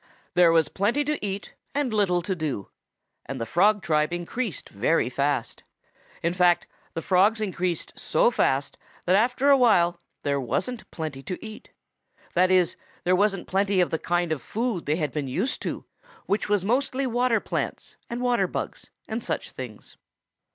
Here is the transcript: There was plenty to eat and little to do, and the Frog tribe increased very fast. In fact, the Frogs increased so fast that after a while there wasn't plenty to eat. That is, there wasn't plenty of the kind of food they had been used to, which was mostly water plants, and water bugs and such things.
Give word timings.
There 0.33 0.51
was 0.51 0.67
plenty 0.67 1.03
to 1.03 1.23
eat 1.23 1.53
and 1.75 1.93
little 1.93 2.23
to 2.23 2.35
do, 2.35 2.69
and 3.27 3.39
the 3.39 3.45
Frog 3.45 3.83
tribe 3.83 4.11
increased 4.11 4.67
very 4.69 5.11
fast. 5.11 5.61
In 6.23 6.33
fact, 6.33 6.65
the 6.95 7.03
Frogs 7.03 7.39
increased 7.39 7.93
so 7.95 8.31
fast 8.31 8.79
that 9.05 9.15
after 9.15 9.51
a 9.51 9.57
while 9.57 9.99
there 10.23 10.41
wasn't 10.41 10.89
plenty 10.89 11.21
to 11.21 11.45
eat. 11.45 11.69
That 12.33 12.49
is, 12.49 12.77
there 13.03 13.15
wasn't 13.15 13.45
plenty 13.47 13.79
of 13.79 13.91
the 13.91 13.99
kind 13.99 14.31
of 14.31 14.41
food 14.41 14.87
they 14.87 14.95
had 14.95 15.11
been 15.11 15.27
used 15.27 15.61
to, 15.61 15.85
which 16.25 16.49
was 16.49 16.65
mostly 16.65 17.05
water 17.05 17.39
plants, 17.39 17.95
and 18.09 18.21
water 18.21 18.47
bugs 18.47 18.89
and 19.07 19.23
such 19.23 19.51
things. 19.51 19.97